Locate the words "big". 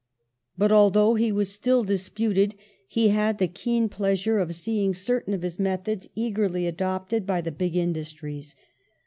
7.51-7.75